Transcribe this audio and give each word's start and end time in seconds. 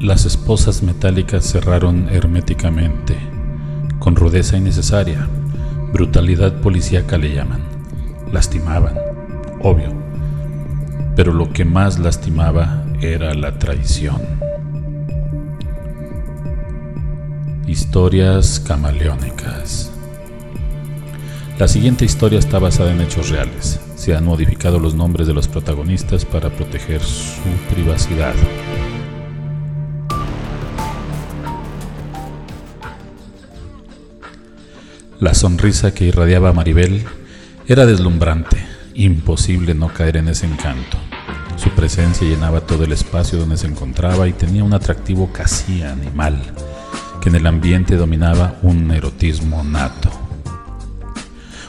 Las 0.00 0.26
esposas 0.26 0.82
metálicas 0.82 1.44
cerraron 1.44 2.08
herméticamente, 2.10 3.16
con 3.98 4.14
rudeza 4.14 4.58
innecesaria, 4.58 5.26
brutalidad 5.90 6.60
policíaca 6.60 7.16
le 7.16 7.34
llaman. 7.34 7.62
Lastimaban, 8.30 8.94
obvio, 9.62 9.94
pero 11.16 11.32
lo 11.32 11.50
que 11.50 11.64
más 11.64 11.98
lastimaba 11.98 12.84
era 13.00 13.32
la 13.32 13.58
traición. 13.58 14.20
Historias 17.66 18.60
camaleónicas. 18.60 19.90
La 21.58 21.68
siguiente 21.68 22.04
historia 22.04 22.38
está 22.38 22.58
basada 22.58 22.92
en 22.92 23.00
hechos 23.00 23.30
reales. 23.30 23.80
Se 23.96 24.14
han 24.14 24.26
modificado 24.26 24.78
los 24.78 24.94
nombres 24.94 25.26
de 25.26 25.32
los 25.32 25.48
protagonistas 25.48 26.26
para 26.26 26.50
proteger 26.50 27.00
su 27.00 27.48
privacidad. 27.70 28.34
La 35.18 35.32
sonrisa 35.32 35.94
que 35.94 36.04
irradiaba 36.04 36.52
Maribel 36.52 37.02
era 37.66 37.86
deslumbrante, 37.86 38.58
imposible 38.92 39.72
no 39.72 39.88
caer 39.88 40.18
en 40.18 40.28
ese 40.28 40.44
encanto. 40.44 40.98
Su 41.56 41.70
presencia 41.70 42.28
llenaba 42.28 42.60
todo 42.60 42.84
el 42.84 42.92
espacio 42.92 43.38
donde 43.38 43.56
se 43.56 43.66
encontraba 43.66 44.28
y 44.28 44.34
tenía 44.34 44.62
un 44.62 44.74
atractivo 44.74 45.32
casi 45.32 45.82
animal, 45.82 46.38
que 47.22 47.30
en 47.30 47.36
el 47.36 47.46
ambiente 47.46 47.96
dominaba 47.96 48.56
un 48.60 48.90
erotismo 48.90 49.64
nato. 49.64 50.10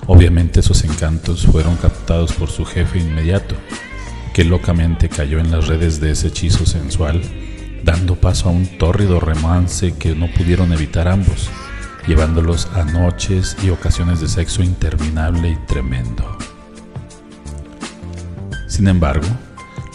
Obviamente 0.08 0.60
esos 0.60 0.84
encantos 0.84 1.46
fueron 1.46 1.78
captados 1.78 2.34
por 2.34 2.50
su 2.50 2.66
jefe 2.66 3.00
inmediato, 3.00 3.56
que 4.34 4.44
locamente 4.44 5.08
cayó 5.08 5.40
en 5.40 5.52
las 5.52 5.68
redes 5.68 6.02
de 6.02 6.12
ese 6.12 6.28
hechizo 6.28 6.66
sensual, 6.66 7.22
dando 7.86 8.16
paso 8.16 8.50
a 8.50 8.52
un 8.52 8.68
tórrido 8.78 9.22
romance 9.22 9.94
que 9.94 10.16
no 10.16 10.28
pudieron 10.34 10.74
evitar 10.74 11.08
ambos 11.08 11.50
llevándolos 12.08 12.68
a 12.74 12.84
noches 12.84 13.58
y 13.62 13.70
ocasiones 13.70 14.22
de 14.22 14.30
sexo 14.30 14.64
interminable 14.64 15.50
y 15.50 15.56
tremendo. 15.68 16.38
Sin 18.68 18.88
embargo, 18.88 19.28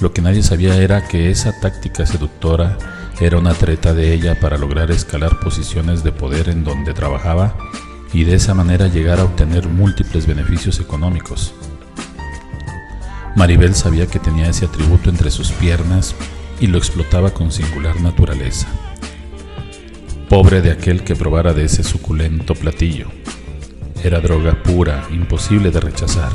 lo 0.00 0.12
que 0.12 0.22
nadie 0.22 0.42
sabía 0.42 0.76
era 0.76 1.08
que 1.08 1.30
esa 1.30 1.58
táctica 1.60 2.04
seductora 2.04 2.76
era 3.20 3.38
una 3.38 3.54
treta 3.54 3.94
de 3.94 4.12
ella 4.12 4.38
para 4.40 4.58
lograr 4.58 4.90
escalar 4.90 5.38
posiciones 5.40 6.02
de 6.02 6.12
poder 6.12 6.48
en 6.48 6.64
donde 6.64 6.92
trabajaba 6.92 7.56
y 8.12 8.24
de 8.24 8.34
esa 8.34 8.52
manera 8.52 8.88
llegar 8.88 9.20
a 9.20 9.24
obtener 9.24 9.68
múltiples 9.68 10.26
beneficios 10.26 10.80
económicos. 10.80 11.54
Maribel 13.36 13.74
sabía 13.74 14.06
que 14.06 14.18
tenía 14.18 14.48
ese 14.48 14.66
atributo 14.66 15.08
entre 15.08 15.30
sus 15.30 15.52
piernas 15.52 16.14
y 16.60 16.66
lo 16.66 16.76
explotaba 16.76 17.30
con 17.30 17.50
singular 17.50 18.00
naturaleza. 18.00 18.68
Pobre 20.32 20.62
de 20.62 20.70
aquel 20.70 21.04
que 21.04 21.14
probara 21.14 21.52
de 21.52 21.66
ese 21.66 21.82
suculento 21.82 22.54
platillo. 22.54 23.08
Era 24.02 24.18
droga 24.18 24.62
pura, 24.62 25.06
imposible 25.10 25.70
de 25.70 25.78
rechazar. 25.78 26.32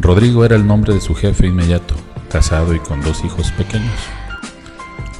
Rodrigo 0.00 0.44
era 0.44 0.56
el 0.56 0.66
nombre 0.66 0.92
de 0.92 1.00
su 1.00 1.14
jefe 1.14 1.46
inmediato, 1.46 1.94
casado 2.28 2.74
y 2.74 2.80
con 2.80 3.00
dos 3.00 3.24
hijos 3.24 3.52
pequeños. 3.52 3.94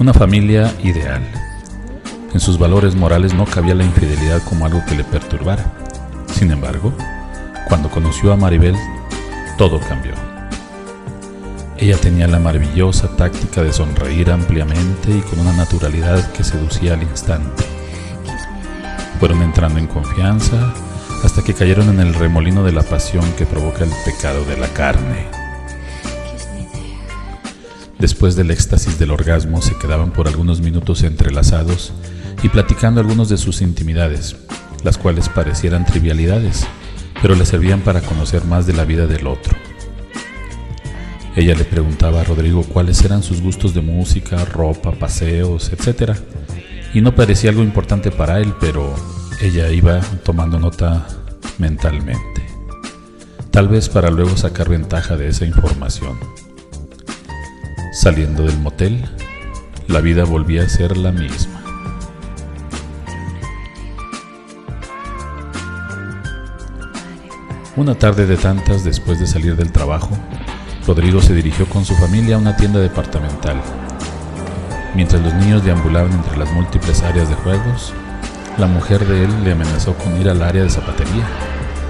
Una 0.01 0.13
familia 0.13 0.75
ideal. 0.83 1.23
En 2.35 2.41
sus 2.41 2.59
valores 2.59 2.97
morales 2.97 3.35
no 3.35 3.45
cabía 3.45 3.77
la 3.77 3.85
infidelidad 3.85 4.43
como 4.43 4.67
algo 4.67 4.83
que 4.89 4.97
le 4.97 5.05
perturbara. 5.05 5.73
Sin 6.27 6.51
embargo, 6.51 6.93
cuando 7.69 7.89
conoció 7.89 8.33
a 8.33 8.37
Maribel, 8.37 8.75
todo 9.57 9.79
cambió. 9.79 10.32
Ella 11.79 11.97
tenía 11.97 12.29
la 12.29 12.39
maravillosa 12.39 13.09
táctica 13.17 13.63
de 13.63 13.73
sonreír 13.73 14.31
ampliamente 14.31 15.11
y 15.11 15.21
con 15.23 15.41
una 15.41 15.53
naturalidad 15.53 16.31
que 16.33 16.45
seducía 16.45 16.95
al 16.95 17.03
instante. 17.03 17.65
Fueron 19.19 19.43
entrando 19.43 19.79
en 19.79 19.87
confianza 19.87 20.75
hasta 21.25 21.43
que 21.43 21.55
cayeron 21.55 21.89
en 21.89 22.01
el 22.01 22.15
remolino 22.15 22.65
de 22.65 22.73
la 22.73 22.83
pasión 22.83 23.25
que 23.33 23.47
provoca 23.47 23.85
el 23.85 23.91
pecado 24.05 24.45
de 24.45 24.57
la 24.59 24.69
carne. 24.69 25.27
Después 27.99 28.35
del 28.35 28.51
éxtasis 28.51 28.99
del 28.99 29.13
orgasmo 29.13 29.63
se 29.63 29.77
quedaban 29.79 30.13
por 30.13 30.27
algunos 30.27 30.61
minutos 30.61 31.05
entrelazados 31.05 31.93
y 32.43 32.49
platicando 32.49 33.01
algunos 33.01 33.29
de 33.29 33.39
sus 33.39 33.63
intimidades, 33.63 34.37
las 34.83 34.99
cuales 34.99 35.29
parecieran 35.29 35.87
trivialidades, 35.87 36.67
pero 37.21 37.37
le 37.37 37.47
servían 37.47 37.81
para 37.81 38.01
conocer 38.01 38.45
más 38.45 38.67
de 38.67 38.73
la 38.73 38.85
vida 38.85 39.07
del 39.07 39.29
otro. 39.29 39.57
Ella 41.35 41.55
le 41.55 41.65
preguntaba 41.65 42.21
a 42.21 42.25
Rodrigo 42.25 42.63
cuáles 42.63 43.03
eran 43.05 43.23
sus 43.23 43.41
gustos 43.41 43.73
de 43.73 43.81
música, 43.81 44.45
ropa, 44.45 44.93
paseos, 44.93 45.73
etc. 45.73 46.13
Y 46.93 47.01
no 47.01 47.15
parecía 47.15 47.51
algo 47.51 47.63
importante 47.63 48.11
para 48.11 48.39
él, 48.39 48.53
pero 48.61 48.95
ella 49.41 49.71
iba 49.71 50.01
tomando 50.25 50.61
nota 50.61 51.07
mentalmente. 51.59 52.43
Tal 53.51 53.69
vez 53.69 53.89
para 53.89 54.11
luego 54.11 54.37
sacar 54.37 54.69
ventaja 54.69 55.17
de 55.17 55.29
esa 55.29 55.47
información. 55.47 56.19
Saliendo 57.95 58.45
del 58.45 58.59
motel, 58.59 59.03
la 59.89 60.01
vida 60.01 60.25
volvía 60.25 60.65
a 60.65 60.69
ser 60.69 60.97
la 60.99 61.13
misma. 61.13 61.63
Una 67.75 67.95
tarde 67.95 68.27
de 68.27 68.37
tantas 68.37 68.85
después 68.85 69.19
de 69.19 69.27
salir 69.27 69.57
del 69.57 69.73
trabajo, 69.73 70.11
Rodrigo 70.87 71.23
se 71.23 71.33
dirigió 71.33 71.67
con 71.69 71.85
su 71.85 71.95
familia 71.95 72.35
a 72.35 72.39
una 72.39 72.57
tienda 72.57 72.81
departamental. 72.81 73.57
Mientras 74.95 75.23
los 75.23 75.33
niños 75.35 75.65
deambulaban 75.65 76.13
entre 76.13 76.37
las 76.37 76.53
múltiples 76.53 77.03
áreas 77.03 77.29
de 77.29 77.37
juegos, 77.37 77.95
la 78.59 78.67
mujer 78.67 79.07
de 79.07 79.25
él 79.25 79.45
le 79.45 79.53
amenazó 79.53 79.95
con 79.95 80.21
ir 80.21 80.29
al 80.29 80.43
área 80.43 80.65
de 80.65 80.71
zapatería 80.71 81.25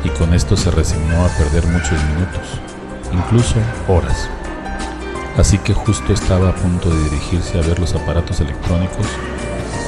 y 0.04 0.10
con 0.10 0.34
esto 0.34 0.56
se 0.56 0.70
resignó 0.70 1.24
a 1.24 1.28
perder 1.28 1.66
muchos 1.68 1.98
minutos, 2.04 2.60
incluso 3.12 3.56
horas. 3.88 4.28
Así 5.38 5.56
que 5.56 5.72
justo 5.72 6.12
estaba 6.12 6.50
a 6.50 6.54
punto 6.54 6.90
de 6.90 7.04
dirigirse 7.04 7.58
a 7.58 7.62
ver 7.62 7.78
los 7.78 7.94
aparatos 7.94 8.40
electrónicos 8.40 9.06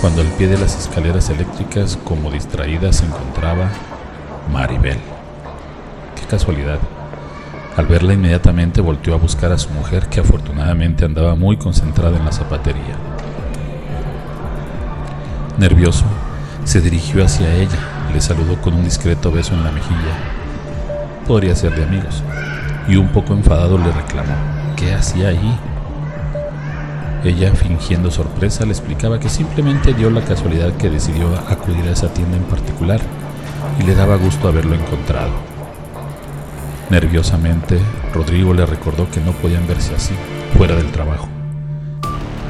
cuando 0.00 0.22
al 0.22 0.28
pie 0.28 0.48
de 0.48 0.59
las 0.59 0.78
escaleras 0.78 1.28
eléctricas, 1.28 1.98
como 2.04 2.31
distraída, 2.31 2.93
se 2.93 3.04
encontraba 3.04 3.69
Maribel. 4.50 4.98
Qué 6.16 6.26
casualidad. 6.26 6.78
Al 7.76 7.86
verla 7.86 8.14
inmediatamente 8.14 8.80
volteó 8.80 9.14
a 9.14 9.18
buscar 9.18 9.50
a 9.50 9.58
su 9.58 9.68
mujer 9.70 10.06
que 10.06 10.20
afortunadamente 10.20 11.04
andaba 11.04 11.34
muy 11.34 11.56
concentrada 11.56 12.16
en 12.16 12.24
la 12.24 12.30
zapatería. 12.30 12.96
Nervioso, 15.58 16.04
se 16.64 16.80
dirigió 16.80 17.24
hacia 17.24 17.52
ella, 17.54 17.78
le 18.12 18.20
saludó 18.20 18.60
con 18.60 18.74
un 18.74 18.84
discreto 18.84 19.32
beso 19.32 19.54
en 19.54 19.64
la 19.64 19.72
mejilla. 19.72 20.16
Podría 21.26 21.56
ser 21.56 21.74
de 21.74 21.82
amigos. 21.82 22.22
Y 22.86 22.94
un 22.96 23.08
poco 23.08 23.32
enfadado 23.32 23.76
le 23.76 23.90
reclamó, 23.90 24.34
¿qué 24.76 24.94
hacía 24.94 25.28
ahí? 25.28 25.58
Ella, 27.24 27.52
fingiendo 27.54 28.10
sorpresa, 28.10 28.64
le 28.66 28.72
explicaba 28.72 29.18
que 29.18 29.28
simplemente 29.28 29.94
dio 29.94 30.10
la 30.10 30.20
casualidad 30.20 30.76
que 30.76 30.90
decidió 30.90 31.26
acudir 31.48 31.84
a 31.88 31.92
esa 31.92 32.12
tienda 32.12 32.36
en 32.36 32.44
particular 32.44 33.00
y 33.80 33.82
le 33.82 33.94
daba 33.96 34.16
gusto 34.16 34.46
haberlo 34.46 34.74
encontrado. 34.74 35.53
Nerviosamente, 36.90 37.78
Rodrigo 38.12 38.52
le 38.52 38.66
recordó 38.66 39.10
que 39.10 39.20
no 39.20 39.32
podían 39.32 39.66
verse 39.66 39.94
así, 39.94 40.14
fuera 40.56 40.76
del 40.76 40.92
trabajo. 40.92 41.28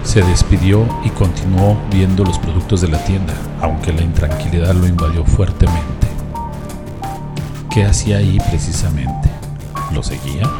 Se 0.02 0.22
despidió 0.22 0.86
y 1.04 1.10
continuó 1.10 1.78
viendo 1.90 2.24
los 2.24 2.38
productos 2.38 2.80
de 2.80 2.88
la 2.88 3.02
tienda, 3.04 3.34
aunque 3.60 3.92
la 3.92 4.02
intranquilidad 4.02 4.74
lo 4.74 4.86
invadió 4.86 5.24
fuertemente. 5.24 6.08
¿Qué 7.70 7.84
hacía 7.84 8.18
ahí 8.18 8.38
precisamente? 8.50 9.30
¿Lo 9.92 10.02
seguía? 10.02 10.50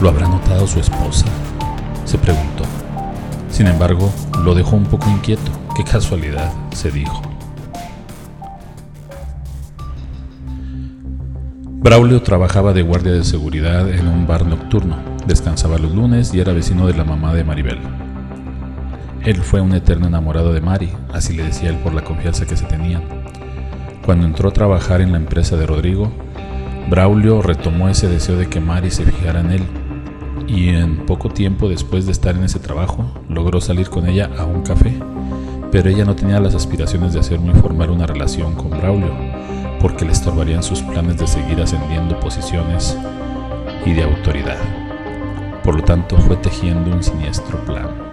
¿Lo 0.00 0.08
habrá 0.08 0.28
notado 0.28 0.66
su 0.66 0.80
esposa? 0.80 1.26
Se 2.04 2.16
preguntó. 2.16 2.64
Sin 3.50 3.66
embargo, 3.66 4.10
lo 4.42 4.54
dejó 4.54 4.76
un 4.76 4.84
poco 4.84 5.10
inquieto. 5.10 5.50
Qué 5.76 5.84
casualidad, 5.84 6.52
se 6.72 6.90
dijo. 6.90 7.22
Braulio 11.80 12.20
trabajaba 12.22 12.72
de 12.72 12.82
guardia 12.82 13.12
de 13.12 13.22
seguridad 13.22 13.88
en 13.88 14.08
un 14.08 14.26
bar 14.26 14.44
nocturno, 14.44 14.96
descansaba 15.28 15.78
los 15.78 15.94
lunes 15.94 16.34
y 16.34 16.40
era 16.40 16.52
vecino 16.52 16.88
de 16.88 16.94
la 16.94 17.04
mamá 17.04 17.32
de 17.32 17.44
Maribel. 17.44 17.78
Él 19.24 19.36
fue 19.36 19.60
un 19.60 19.72
eterno 19.72 20.08
enamorado 20.08 20.52
de 20.52 20.60
Mari, 20.60 20.90
así 21.12 21.36
le 21.36 21.44
decía 21.44 21.70
él 21.70 21.76
por 21.76 21.94
la 21.94 22.02
confianza 22.02 22.46
que 22.46 22.56
se 22.56 22.64
tenían. 22.64 23.04
Cuando 24.04 24.26
entró 24.26 24.48
a 24.48 24.52
trabajar 24.52 25.00
en 25.02 25.12
la 25.12 25.18
empresa 25.18 25.56
de 25.56 25.66
Rodrigo, 25.66 26.10
Braulio 26.90 27.42
retomó 27.42 27.88
ese 27.88 28.08
deseo 28.08 28.36
de 28.36 28.48
que 28.48 28.60
Mari 28.60 28.90
se 28.90 29.04
fijara 29.04 29.38
en 29.38 29.52
él 29.52 29.62
y 30.48 30.70
en 30.70 31.06
poco 31.06 31.28
tiempo 31.28 31.68
después 31.68 32.06
de 32.06 32.12
estar 32.12 32.34
en 32.34 32.42
ese 32.42 32.58
trabajo 32.58 33.08
logró 33.28 33.60
salir 33.60 33.88
con 33.88 34.08
ella 34.08 34.28
a 34.36 34.44
un 34.44 34.62
café, 34.62 34.98
pero 35.70 35.88
ella 35.88 36.04
no 36.04 36.16
tenía 36.16 36.40
las 36.40 36.56
aspiraciones 36.56 37.12
de 37.12 37.20
hacer 37.20 37.38
muy 37.38 37.54
formar 37.54 37.92
una 37.92 38.06
relación 38.06 38.56
con 38.56 38.70
Braulio 38.70 39.27
porque 39.80 40.04
le 40.04 40.12
estorbarían 40.12 40.62
sus 40.62 40.82
planes 40.82 41.16
de 41.18 41.26
seguir 41.26 41.60
ascendiendo 41.60 42.18
posiciones 42.20 42.96
y 43.84 43.92
de 43.92 44.02
autoridad. 44.02 44.58
Por 45.62 45.76
lo 45.76 45.82
tanto, 45.82 46.16
fue 46.18 46.36
tejiendo 46.36 46.90
un 46.90 47.02
siniestro 47.02 47.58
plan. 47.64 48.08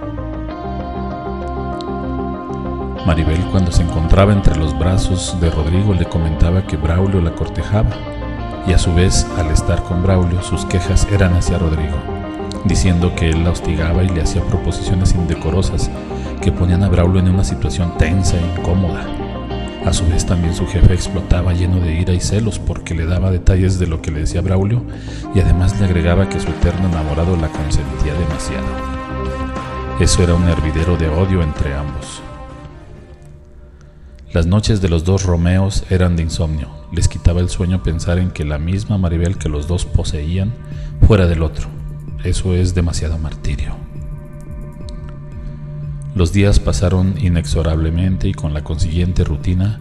Maribel 3.05 3.39
cuando 3.51 3.71
se 3.71 3.83
encontraba 3.83 4.33
entre 4.33 4.55
los 4.55 4.77
brazos 4.77 5.39
de 5.39 5.51
Rodrigo 5.51 5.93
le 5.93 6.05
comentaba 6.05 6.65
que 6.65 6.75
Braulio 6.75 7.21
la 7.21 7.35
cortejaba 7.35 7.91
y 8.67 8.73
a 8.73 8.79
su 8.79 8.93
vez 8.95 9.27
al 9.37 9.51
estar 9.51 9.83
con 9.83 10.01
Braulio 10.01 10.41
sus 10.41 10.65
quejas 10.65 11.07
eran 11.11 11.35
hacia 11.35 11.59
Rodrigo, 11.59 11.97
diciendo 12.65 13.13
que 13.15 13.29
él 13.29 13.43
la 13.43 13.51
hostigaba 13.51 14.03
y 14.03 14.09
le 14.09 14.23
hacía 14.23 14.41
proposiciones 14.41 15.13
indecorosas 15.13 15.91
que 16.41 16.51
ponían 16.51 16.83
a 16.83 16.89
Braulio 16.89 17.19
en 17.19 17.29
una 17.29 17.43
situación 17.43 17.95
tensa 17.97 18.37
e 18.37 18.59
incómoda. 18.59 19.24
A 19.85 19.93
su 19.93 20.07
vez 20.07 20.25
también 20.25 20.55
su 20.55 20.65
jefe 20.65 20.95
explotaba 20.95 21.53
lleno 21.53 21.79
de 21.79 21.93
ira 21.93 22.11
y 22.11 22.19
celos 22.19 22.57
porque 22.57 22.95
le 22.95 23.05
daba 23.05 23.29
detalles 23.29 23.77
de 23.77 23.85
lo 23.85 24.01
que 24.01 24.09
le 24.09 24.21
decía 24.21 24.41
Braulio 24.41 24.83
y 25.35 25.39
además 25.39 25.79
le 25.79 25.85
agregaba 25.85 26.27
que 26.27 26.39
su 26.39 26.49
eterno 26.49 26.87
enamorado 26.87 27.37
la 27.37 27.49
consentía 27.49 28.15
demasiado. 28.15 28.65
Eso 29.99 30.23
era 30.23 30.33
un 30.33 30.49
hervidero 30.49 30.97
de 30.97 31.07
odio 31.07 31.43
entre 31.43 31.75
ambos. 31.75 32.23
Las 34.33 34.47
noches 34.47 34.81
de 34.81 34.89
los 34.89 35.05
dos 35.05 35.23
Romeos 35.23 35.85
eran 35.91 36.15
de 36.15 36.23
insomnio. 36.23 36.67
Les 36.91 37.07
quitaba 37.07 37.39
el 37.39 37.49
sueño 37.49 37.83
pensar 37.83 38.17
en 38.17 38.31
que 38.31 38.43
la 38.43 38.57
misma 38.57 38.97
Maribel 38.97 39.37
que 39.37 39.49
los 39.49 39.67
dos 39.67 39.85
poseían 39.85 40.51
fuera 41.07 41.27
del 41.27 41.43
otro. 41.43 41.67
Eso 42.23 42.55
es 42.55 42.73
demasiado 42.73 43.19
martirio. 43.19 43.75
Los 46.15 46.33
días 46.33 46.59
pasaron 46.59 47.15
inexorablemente 47.19 48.27
y 48.27 48.33
con 48.33 48.53
la 48.53 48.63
consiguiente 48.63 49.23
rutina 49.23 49.79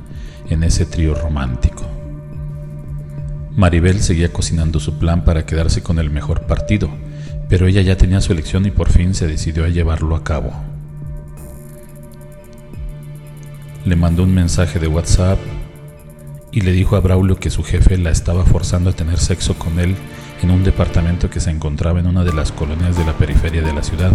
en 0.51 0.65
ese 0.65 0.85
trío 0.85 1.15
romántico. 1.15 1.85
Maribel 3.57 4.03
seguía 4.03 4.33
cocinando 4.33 4.81
su 4.81 4.99
plan 4.99 5.25
para 5.25 5.47
quedarse 5.47 5.83
con 5.83 5.99
el 5.99 6.11
mejor 6.11 6.43
partido, 6.43 6.91
pero 7.49 7.67
ella 7.67 7.81
ya 7.81 7.97
tenía 7.97 8.21
su 8.21 8.33
elección 8.33 8.67
y 8.67 8.71
por 8.71 8.91
fin 8.91 9.15
se 9.15 9.27
decidió 9.27 9.65
a 9.65 9.69
llevarlo 9.69 10.17
a 10.17 10.25
cabo. 10.25 10.53
le 13.85 13.97
mandó 13.97 14.23
un 14.23 14.35
mensaje 14.35 14.79
de 14.79 14.89
WhatsApp 14.89 15.39
y 16.51 16.63
le 16.63 16.73
dijo 16.73 16.97
a 16.97 17.01
Braulio 17.01 17.37
que 17.37 17.51
su 17.51 17.63
jefe 17.63 17.99
la 17.99 18.11
estaba 18.11 18.45
forzando 18.45 18.91
a 18.91 18.93
tener 18.95 19.19
sexo 19.19 19.55
con 19.59 19.79
él 19.79 19.95
en 20.43 20.51
un 20.51 20.65
departamento 20.65 21.29
que 21.29 21.41
se 21.41 21.51
encontraba 21.51 22.01
en 22.01 22.07
una 22.07 22.25
de 22.25 22.33
las 22.33 22.51
colonias 22.51 22.97
de 22.97 23.05
la 23.05 23.13
periferia 23.13 23.63
de 23.63 23.73
la 23.73 23.83
ciudad, 23.83 24.13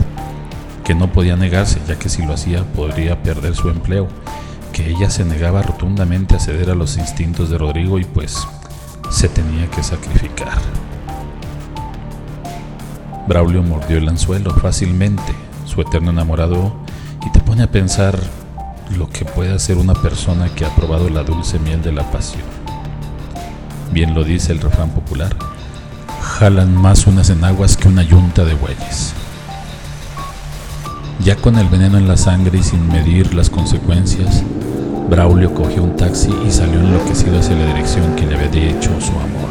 que 0.90 0.96
no 0.96 1.12
podía 1.12 1.36
negarse 1.36 1.80
ya 1.88 2.00
que 2.00 2.10
si 2.10 2.26
lo 2.26 2.34
hacía 2.34 2.64
podría 2.64 3.22
perder 3.22 3.54
su 3.54 3.70
empleo, 3.70 4.08
que 4.74 4.90
ella 4.90 5.12
se 5.12 5.24
negaba 5.24 5.62
rotundamente 5.62 6.36
a 6.36 6.40
ceder 6.40 6.72
a 6.72 6.74
los 6.74 6.98
instintos 6.98 7.52
de 7.52 7.60
Rodrigo 7.60 8.00
y 8.00 8.06
pues 8.06 8.48
se 9.12 9.30
tenía 9.30 9.70
que 9.70 9.84
sacrificar. 9.84 10.58
Braulio 13.28 13.62
mordió 13.62 14.00
el 14.00 14.10
anzuelo 14.10 14.52
fácilmente, 14.56 15.32
su 15.68 15.80
eterno 15.80 16.10
enamorado, 16.10 16.74
y 17.24 17.32
te 17.34 17.40
pone 17.40 17.62
a 17.62 17.72
pensar 17.72 18.20
lo 18.98 19.08
que 19.10 19.26
puede 19.26 19.54
hacer 19.54 19.78
una 19.78 19.94
persona 19.94 20.50
que 20.56 20.66
ha 20.66 20.76
probado 20.76 21.08
la 21.12 21.22
dulce 21.22 21.60
miel 21.60 21.84
de 21.84 21.92
la 21.92 22.10
pasión. 22.10 22.42
Bien 23.92 24.16
lo 24.16 24.24
dice 24.24 24.54
el 24.54 24.60
refrán 24.60 24.90
popular, 24.90 25.36
jalan 26.20 26.76
más 26.76 27.06
unas 27.06 27.30
enaguas 27.30 27.78
que 27.78 27.88
una 27.88 28.02
yunta 28.02 28.44
de 28.44 28.56
bueyes. 28.56 29.14
Ya 31.24 31.36
con 31.36 31.58
el 31.58 31.68
veneno 31.68 31.98
en 31.98 32.08
la 32.08 32.16
sangre 32.16 32.60
y 32.60 32.64
sin 32.64 32.88
medir 32.88 33.34
las 33.34 33.50
consecuencias, 33.50 34.42
Braulio 35.10 35.54
cogió 35.54 35.84
un 35.84 35.98
taxi 35.98 36.34
y 36.48 36.50
salió 36.50 36.80
enloquecido 36.80 37.40
hacia 37.40 37.58
la 37.58 37.66
dirección 37.66 38.16
que 38.16 38.26
le 38.26 38.36
había 38.36 38.48
dicho 38.48 38.90
su 39.02 39.12
amor. 39.12 39.50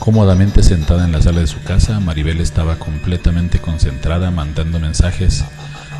Cómodamente 0.00 0.62
sentada 0.64 1.04
en 1.04 1.12
la 1.12 1.22
sala 1.22 1.40
de 1.40 1.46
su 1.46 1.62
casa, 1.62 2.00
Maribel 2.00 2.40
estaba 2.40 2.76
completamente 2.76 3.60
concentrada 3.60 4.32
mandando 4.32 4.80
mensajes 4.80 5.44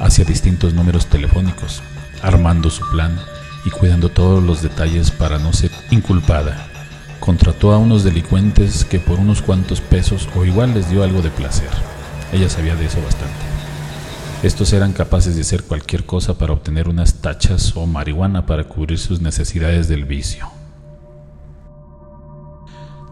hacia 0.00 0.24
distintos 0.24 0.74
números 0.74 1.06
telefónicos, 1.06 1.82
armando 2.22 2.70
su 2.70 2.90
plan 2.90 3.16
y 3.64 3.70
cuidando 3.70 4.08
todos 4.08 4.42
los 4.42 4.62
detalles 4.62 5.12
para 5.12 5.38
no 5.38 5.52
ser 5.52 5.70
inculpada. 5.90 6.66
Contrató 7.20 7.72
a 7.72 7.78
unos 7.78 8.02
delincuentes 8.02 8.84
que 8.84 8.98
por 8.98 9.20
unos 9.20 9.42
cuantos 9.42 9.80
pesos 9.80 10.28
o 10.34 10.44
igual 10.44 10.74
les 10.74 10.90
dio 10.90 11.04
algo 11.04 11.22
de 11.22 11.30
placer. 11.30 11.97
Ella 12.32 12.48
sabía 12.48 12.76
de 12.76 12.86
eso 12.86 13.02
bastante. 13.02 13.34
Estos 14.42 14.72
eran 14.72 14.92
capaces 14.92 15.34
de 15.34 15.42
hacer 15.42 15.64
cualquier 15.64 16.04
cosa 16.04 16.38
para 16.38 16.52
obtener 16.52 16.88
unas 16.88 17.14
tachas 17.14 17.76
o 17.76 17.86
marihuana 17.86 18.46
para 18.46 18.64
cubrir 18.64 18.98
sus 18.98 19.20
necesidades 19.20 19.88
del 19.88 20.04
vicio. 20.04 20.48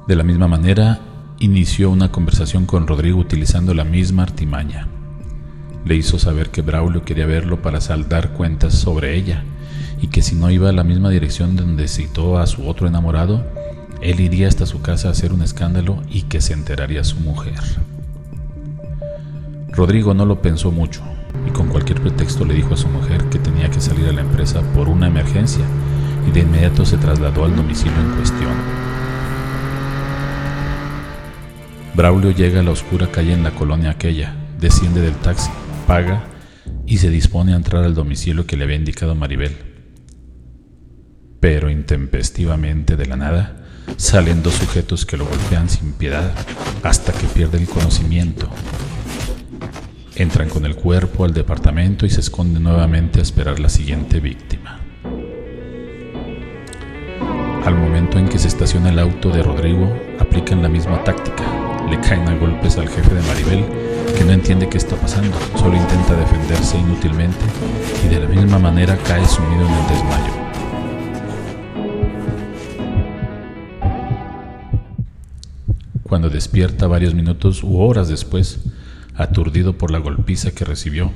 De 0.07 0.15
la 0.15 0.23
misma 0.23 0.47
manera, 0.47 1.01
inició 1.41 1.91
una 1.91 2.13
conversación 2.13 2.67
con 2.67 2.87
Rodrigo 2.87 3.19
utilizando 3.19 3.75
la 3.75 3.85
misma 3.85 4.23
artimaña 4.23 4.87
le 5.87 5.95
hizo 5.95 6.19
saber 6.19 6.51
que 6.51 6.63
Braulio 6.63 7.05
quería 7.05 7.27
verlo 7.27 7.63
para 7.63 7.81
saldar 7.81 8.33
cuentas 8.33 8.75
sobre 8.75 9.17
ella 9.17 9.45
y 10.03 10.09
que 10.09 10.21
si 10.21 10.35
no 10.35 10.51
iba 10.51 10.69
a 10.69 10.73
la 10.73 10.83
misma 10.83 11.11
dirección 11.11 11.55
donde 11.55 11.87
citó 11.87 12.39
a 12.39 12.47
su 12.49 12.69
otro 12.69 12.89
enamorado, 12.89 13.47
él 14.03 14.21
iría 14.21 14.49
hasta 14.49 14.67
su 14.67 14.83
casa 14.83 15.09
a 15.09 15.13
hacer 15.13 15.33
un 15.33 15.43
escándalo 15.43 16.03
y 16.11 16.23
que 16.23 16.41
se 16.41 16.55
enteraría 16.55 17.05
su 17.05 17.21
mujer. 17.21 17.61
Rodrigo 19.77 20.15
no 20.15 20.25
lo 20.25 20.41
pensó 20.41 20.73
mucho 20.73 21.03
y 21.47 21.51
con 21.51 21.69
cualquier 21.69 22.01
pretexto 22.01 22.47
le 22.47 22.55
dijo 22.55 22.73
a 22.73 22.79
su 22.79 22.89
mujer 22.89 23.25
que 23.25 23.39
tenía 23.39 23.71
que 23.71 23.81
salir 23.81 24.09
a 24.09 24.13
la 24.13 24.23
empresa 24.23 24.63
por 24.75 24.89
una 24.89 25.07
emergencia 25.07 25.65
y 26.27 26.31
de 26.31 26.41
inmediato 26.41 26.87
se 26.87 26.97
trasladó 26.97 27.45
al 27.45 27.55
domicilio 27.55 28.01
en 28.01 28.17
cuestión. 28.17 28.55
Braulio 31.95 32.31
llega 32.31 32.61
a 32.61 32.63
la 32.63 32.71
oscura 32.71 33.11
calle 33.11 33.35
en 33.35 33.43
la 33.43 33.51
colonia 33.51 33.91
aquella, 33.91 34.35
desciende 34.59 35.03
del 35.03 35.15
taxi 35.15 35.51
paga 35.87 36.25
y 36.87 36.99
se 36.99 37.11
dispone 37.11 37.53
a 37.53 37.57
entrar 37.57 37.85
al 37.85 37.95
domicilio 37.95 38.47
que 38.47 38.57
le 38.57 38.65
había 38.65 38.77
indicado 38.77 39.15
Maribel. 39.15 39.57
Pero 41.39 41.71
intempestivamente 41.71 42.97
de 42.97 43.07
la 43.07 43.17
nada 43.17 43.57
salen 43.99 44.43
dos 44.43 44.55
sujetos 44.55 45.05
que 45.05 45.19
lo 45.19 45.27
golpean 45.27 45.69
sin 45.69 45.93
piedad 45.93 46.33
hasta 46.83 47.13
que 47.13 47.27
pierde 47.27 47.59
el 47.59 47.69
conocimiento. 47.69 48.49
Entran 50.19 50.49
con 50.49 50.65
el 50.65 50.75
cuerpo 50.77 51.27
al 51.27 51.35
departamento 51.35 52.07
y 52.07 52.11
se 52.11 52.21
esconden 52.21 52.63
nuevamente 52.63 53.19
a 53.19 53.23
esperar 53.23 53.61
la 53.61 53.69
siguiente 53.69 54.19
víctima. 54.19 54.81
Al 57.67 57.75
momento 57.75 58.19
en 58.19 58.27
que 58.27 58.39
se 58.39 58.49
estaciona 58.49 58.89
el 58.89 58.99
auto 58.99 59.29
de 59.29 59.43
Rodrigo, 59.43 59.95
aplican 60.19 60.63
la 60.63 60.71
misma 60.71 61.05
táctica. 61.05 61.45
Le 61.91 62.01
caen 62.01 62.27
a 62.29 62.35
golpes 62.35 62.79
al 62.79 62.89
jefe 62.89 63.15
de 63.15 63.21
Maribel 63.29 63.65
que 64.17 64.25
no 64.25 64.33
entiende 64.33 64.71
qué 64.71 64.79
está 64.79 64.97
pasando, 64.97 65.37
solo 65.55 65.77
intenta 65.77 66.17
defenderse 66.17 66.79
inútilmente 66.79 67.45
y 68.07 68.09
de 68.09 68.21
la 68.21 68.27
misma 68.27 68.59
manera 68.59 68.97
cae 68.97 69.27
sumido 69.27 69.67
en 69.67 69.75
el 69.75 69.87
desmayo. 69.87 70.33
Cuando 76.05 76.31
despierta 76.31 76.87
varios 76.87 77.15
minutos 77.15 77.63
u 77.63 77.79
horas 77.79 78.09
después, 78.09 78.61
aturdido 79.17 79.79
por 79.79 79.91
la 79.91 79.99
golpiza 79.99 80.53
que 80.53 80.65
recibió, 80.65 81.13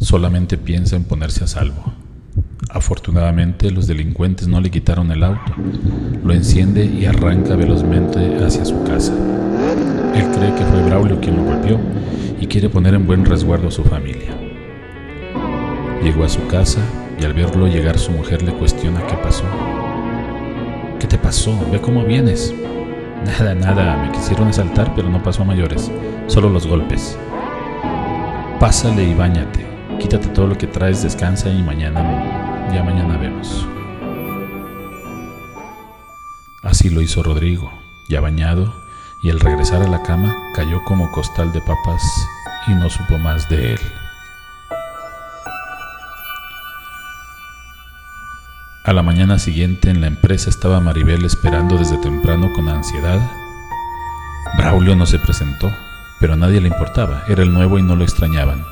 solamente 0.00 0.58
piensa 0.58 0.96
en 0.96 1.04
ponerse 1.04 1.44
a 1.44 1.46
salvo. 1.46 1.92
Afortunadamente 2.68 3.70
los 3.70 3.86
delincuentes 3.86 4.46
no 4.46 4.60
le 4.60 4.70
quitaron 4.70 5.10
el 5.10 5.24
auto, 5.24 5.52
lo 6.24 6.32
enciende 6.32 6.84
y 6.84 7.06
arranca 7.06 7.56
velozmente 7.56 8.44
hacia 8.44 8.64
su 8.64 8.82
casa. 8.84 9.12
Él 10.14 10.26
cree 10.32 10.54
que 10.54 10.64
fue 10.64 10.82
Braulio 10.84 11.20
quien 11.20 11.36
lo 11.36 11.44
golpeó 11.44 11.80
y 12.40 12.46
quiere 12.46 12.68
poner 12.68 12.94
en 12.94 13.06
buen 13.06 13.24
resguardo 13.24 13.68
a 13.68 13.72
su 13.72 13.82
familia. 13.82 14.30
Llegó 16.02 16.24
a 16.24 16.28
su 16.28 16.46
casa 16.46 16.80
y 17.20 17.24
al 17.24 17.34
verlo 17.34 17.66
llegar 17.66 17.98
su 17.98 18.10
mujer 18.12 18.42
le 18.42 18.52
cuestiona 18.52 19.06
qué 19.06 19.14
pasó. 19.16 19.44
¿Qué 20.98 21.06
te 21.06 21.18
pasó? 21.18 21.58
Ve 21.70 21.80
cómo 21.80 22.04
vienes. 22.04 22.54
Nada, 23.24 23.54
nada, 23.54 23.96
me 23.98 24.12
quisieron 24.12 24.48
asaltar 24.48 24.94
pero 24.94 25.10
no 25.10 25.22
pasó 25.22 25.42
a 25.42 25.46
mayores, 25.46 25.90
solo 26.26 26.48
los 26.48 26.66
golpes. 26.66 27.18
Pásale 28.58 29.04
y 29.04 29.14
bañate, 29.14 29.66
quítate 29.98 30.28
todo 30.28 30.46
lo 30.46 30.56
que 30.56 30.66
traes, 30.66 31.02
descansa 31.02 31.50
y 31.50 31.62
mañana, 31.62 32.70
ya 32.72 32.82
mañana 32.82 33.16
vemos. 33.18 33.66
Así 36.62 36.88
lo 36.88 37.00
hizo 37.00 37.22
Rodrigo, 37.22 37.70
ya 38.08 38.20
bañado, 38.20 38.72
y 39.22 39.30
al 39.30 39.40
regresar 39.40 39.82
a 39.82 39.88
la 39.88 40.02
cama 40.02 40.34
cayó 40.54 40.82
como 40.84 41.10
costal 41.10 41.52
de 41.52 41.60
papas 41.60 42.02
y 42.68 42.72
no 42.72 42.88
supo 42.88 43.18
más 43.18 43.48
de 43.48 43.74
él. 43.74 43.80
A 48.82 48.94
la 48.94 49.02
mañana 49.02 49.38
siguiente 49.38 49.90
en 49.90 50.00
la 50.00 50.06
empresa 50.06 50.48
estaba 50.48 50.80
Maribel 50.80 51.26
esperando 51.26 51.76
desde 51.76 51.98
temprano 51.98 52.50
con 52.54 52.66
ansiedad. 52.70 53.20
Braulio 54.56 54.96
no 54.96 55.04
se 55.04 55.18
presentó, 55.18 55.70
pero 56.18 56.32
a 56.32 56.36
nadie 56.36 56.62
le 56.62 56.68
importaba, 56.68 57.24
era 57.28 57.42
el 57.42 57.52
nuevo 57.52 57.78
y 57.78 57.82
no 57.82 57.94
lo 57.94 58.04
extrañaban. 58.04 58.64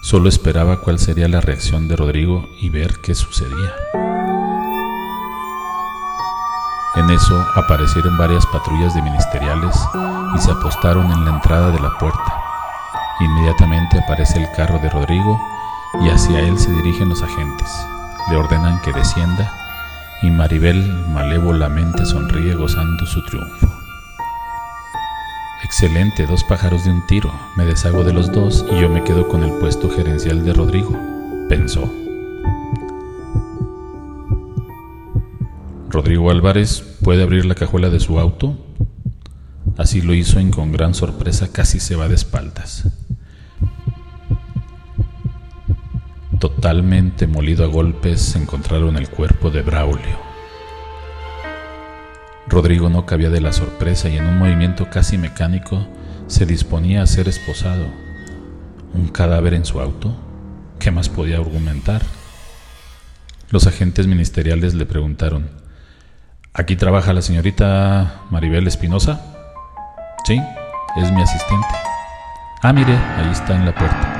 Solo 0.00 0.30
esperaba 0.30 0.80
cuál 0.80 0.98
sería 0.98 1.28
la 1.28 1.42
reacción 1.42 1.88
de 1.88 1.96
Rodrigo 1.96 2.48
y 2.58 2.70
ver 2.70 3.02
qué 3.02 3.14
sucedía. 3.14 3.74
En 6.96 7.10
eso 7.10 7.46
aparecieron 7.54 8.16
varias 8.16 8.46
patrullas 8.46 8.94
de 8.94 9.02
ministeriales 9.02 9.76
y 10.34 10.38
se 10.38 10.50
apostaron 10.50 11.12
en 11.12 11.26
la 11.26 11.32
entrada 11.32 11.70
de 11.70 11.80
la 11.80 11.90
puerta. 11.98 12.42
Inmediatamente 13.20 13.98
aparece 13.98 14.38
el 14.38 14.50
carro 14.56 14.78
de 14.78 14.88
Rodrigo 14.88 15.38
y 16.02 16.08
hacia 16.08 16.40
él 16.40 16.58
se 16.58 16.72
dirigen 16.72 17.10
los 17.10 17.22
agentes. 17.22 17.68
Le 18.30 18.36
ordenan 18.36 18.80
que 18.82 18.92
descienda 18.92 19.52
y 20.22 20.30
Maribel 20.30 20.86
malévolamente 21.14 22.04
sonríe 22.04 22.54
gozando 22.54 23.06
su 23.06 23.24
triunfo. 23.24 23.72
Excelente, 25.64 26.26
dos 26.26 26.44
pájaros 26.44 26.84
de 26.84 26.90
un 26.90 27.06
tiro. 27.06 27.32
Me 27.56 27.64
deshago 27.64 28.04
de 28.04 28.12
los 28.12 28.30
dos 28.30 28.66
y 28.70 28.80
yo 28.80 28.88
me 28.88 29.02
quedo 29.02 29.28
con 29.28 29.44
el 29.44 29.52
puesto 29.52 29.88
gerencial 29.88 30.44
de 30.44 30.52
Rodrigo, 30.52 30.96
pensó. 31.48 31.90
Rodrigo 35.88 36.30
Álvarez 36.30 36.82
puede 37.02 37.22
abrir 37.22 37.46
la 37.46 37.54
cajuela 37.54 37.88
de 37.88 38.00
su 38.00 38.18
auto. 38.18 38.56
Así 39.76 40.02
lo 40.02 40.12
hizo 40.12 40.38
y 40.40 40.50
con 40.50 40.72
gran 40.72 40.94
sorpresa 40.94 41.48
casi 41.50 41.80
se 41.80 41.96
va 41.96 42.08
de 42.08 42.16
espaldas. 42.16 42.84
Totalmente 46.68 47.26
molido 47.26 47.64
a 47.64 47.68
golpes 47.68 48.36
encontraron 48.36 48.98
el 48.98 49.08
cuerpo 49.08 49.50
de 49.50 49.62
Braulio. 49.62 50.18
Rodrigo 52.46 52.90
no 52.90 53.06
cabía 53.06 53.30
de 53.30 53.40
la 53.40 53.54
sorpresa 53.54 54.10
y 54.10 54.18
en 54.18 54.26
un 54.26 54.36
movimiento 54.36 54.90
casi 54.90 55.16
mecánico 55.16 55.88
se 56.26 56.44
disponía 56.44 57.00
a 57.00 57.06
ser 57.06 57.26
esposado. 57.26 57.86
¿Un 58.92 59.08
cadáver 59.08 59.54
en 59.54 59.64
su 59.64 59.80
auto? 59.80 60.14
¿Qué 60.78 60.90
más 60.90 61.08
podía 61.08 61.38
argumentar? 61.38 62.02
Los 63.48 63.66
agentes 63.66 64.06
ministeriales 64.06 64.74
le 64.74 64.84
preguntaron, 64.84 65.48
¿aquí 66.52 66.76
trabaja 66.76 67.14
la 67.14 67.22
señorita 67.22 68.24
Maribel 68.30 68.66
Espinosa? 68.66 69.22
Sí, 70.26 70.38
es 71.02 71.12
mi 71.12 71.22
asistente. 71.22 71.66
Ah, 72.62 72.74
mire, 72.74 72.92
ahí 72.92 73.30
está 73.32 73.56
en 73.56 73.64
la 73.64 73.74
puerta. 73.74 74.17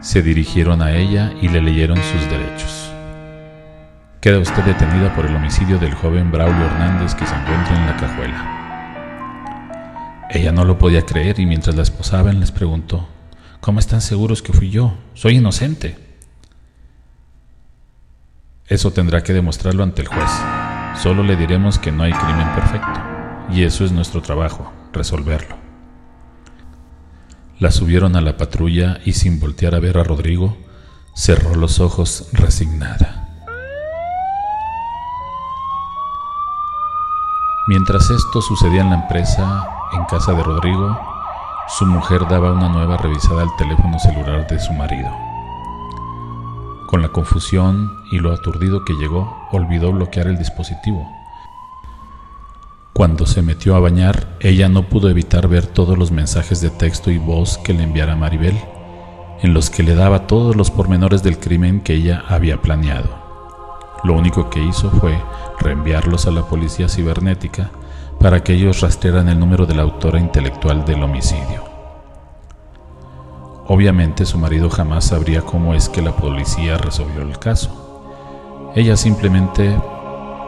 Se 0.00 0.22
dirigieron 0.22 0.80
a 0.80 0.96
ella 0.96 1.32
y 1.42 1.48
le 1.48 1.60
leyeron 1.60 1.96
sus 1.96 2.30
derechos. 2.30 2.92
Queda 4.20 4.38
usted 4.38 4.62
detenida 4.62 5.12
por 5.14 5.26
el 5.26 5.34
homicidio 5.34 5.78
del 5.78 5.94
joven 5.94 6.30
Braulio 6.30 6.66
Hernández 6.66 7.14
que 7.16 7.26
se 7.26 7.34
encuentra 7.34 7.76
en 7.76 7.86
la 7.86 7.96
cajuela. 7.96 8.58
Ella 10.30 10.52
no 10.52 10.64
lo 10.64 10.78
podía 10.78 11.04
creer 11.04 11.40
y 11.40 11.46
mientras 11.46 11.74
la 11.74 11.82
esposaban 11.82 12.38
les 12.38 12.52
preguntó, 12.52 13.08
¿cómo 13.60 13.80
están 13.80 14.00
seguros 14.00 14.40
que 14.40 14.52
fui 14.52 14.70
yo? 14.70 14.94
Soy 15.14 15.36
inocente. 15.36 15.96
Eso 18.68 18.92
tendrá 18.92 19.22
que 19.22 19.32
demostrarlo 19.32 19.82
ante 19.82 20.02
el 20.02 20.08
juez. 20.08 20.30
Solo 21.02 21.24
le 21.24 21.36
diremos 21.36 21.78
que 21.78 21.90
no 21.90 22.04
hay 22.04 22.12
crimen 22.12 22.48
perfecto. 22.54 23.00
Y 23.50 23.64
eso 23.64 23.84
es 23.84 23.92
nuestro 23.92 24.20
trabajo, 24.20 24.72
resolverlo. 24.92 25.67
La 27.60 27.72
subieron 27.72 28.14
a 28.14 28.20
la 28.20 28.36
patrulla 28.36 29.00
y 29.04 29.14
sin 29.14 29.40
voltear 29.40 29.74
a 29.74 29.80
ver 29.80 29.98
a 29.98 30.04
Rodrigo, 30.04 30.56
cerró 31.12 31.56
los 31.56 31.80
ojos 31.80 32.28
resignada. 32.32 33.28
Mientras 37.66 38.10
esto 38.10 38.42
sucedía 38.42 38.82
en 38.82 38.90
la 38.90 39.02
empresa, 39.02 39.66
en 39.92 40.04
casa 40.04 40.34
de 40.34 40.42
Rodrigo, 40.44 41.00
su 41.66 41.84
mujer 41.84 42.28
daba 42.28 42.52
una 42.52 42.68
nueva 42.68 42.96
revisada 42.96 43.42
al 43.42 43.56
teléfono 43.56 43.98
celular 43.98 44.46
de 44.46 44.60
su 44.60 44.72
marido. 44.72 45.10
Con 46.86 47.02
la 47.02 47.08
confusión 47.08 48.04
y 48.12 48.20
lo 48.20 48.32
aturdido 48.32 48.84
que 48.84 48.94
llegó, 48.94 49.36
olvidó 49.50 49.90
bloquear 49.90 50.28
el 50.28 50.38
dispositivo. 50.38 51.17
Cuando 52.98 53.26
se 53.26 53.42
metió 53.42 53.76
a 53.76 53.78
bañar, 53.78 54.26
ella 54.40 54.68
no 54.68 54.88
pudo 54.88 55.08
evitar 55.08 55.46
ver 55.46 55.68
todos 55.68 55.96
los 55.96 56.10
mensajes 56.10 56.60
de 56.60 56.68
texto 56.68 57.12
y 57.12 57.18
voz 57.18 57.56
que 57.56 57.72
le 57.72 57.84
enviara 57.84 58.16
Maribel, 58.16 58.58
en 59.40 59.54
los 59.54 59.70
que 59.70 59.84
le 59.84 59.94
daba 59.94 60.26
todos 60.26 60.56
los 60.56 60.72
pormenores 60.72 61.22
del 61.22 61.38
crimen 61.38 61.80
que 61.80 61.94
ella 61.94 62.24
había 62.26 62.60
planeado. 62.60 63.08
Lo 64.02 64.14
único 64.14 64.50
que 64.50 64.60
hizo 64.60 64.90
fue 64.90 65.16
reenviarlos 65.60 66.26
a 66.26 66.32
la 66.32 66.42
policía 66.42 66.88
cibernética 66.88 67.70
para 68.18 68.42
que 68.42 68.54
ellos 68.54 68.80
rastrearan 68.80 69.28
el 69.28 69.38
número 69.38 69.64
de 69.64 69.76
la 69.76 69.82
autora 69.82 70.18
intelectual 70.18 70.84
del 70.84 71.00
homicidio. 71.04 71.62
Obviamente 73.68 74.26
su 74.26 74.38
marido 74.38 74.70
jamás 74.70 75.04
sabría 75.04 75.42
cómo 75.42 75.72
es 75.72 75.88
que 75.88 76.02
la 76.02 76.16
policía 76.16 76.76
resolvió 76.76 77.22
el 77.22 77.38
caso. 77.38 78.72
Ella 78.74 78.96
simplemente 78.96 79.80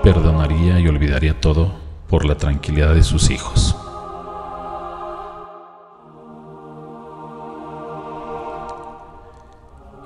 perdonaría 0.02 0.80
y 0.80 0.88
olvidaría 0.88 1.40
todo 1.40 1.89
por 2.10 2.24
la 2.24 2.34
tranquilidad 2.34 2.94
de 2.94 3.04
sus 3.04 3.30
hijos. 3.30 3.76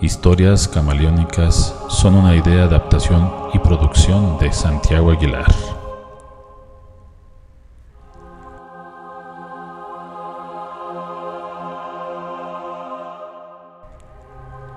Historias 0.00 0.68
camaleónicas 0.68 1.74
son 1.88 2.14
una 2.14 2.36
idea, 2.36 2.64
adaptación 2.64 3.32
y 3.54 3.58
producción 3.58 4.38
de 4.38 4.52
Santiago 4.52 5.10
Aguilar. 5.10 5.46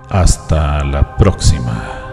Hasta 0.10 0.86
la 0.86 1.18
próxima. 1.18 2.07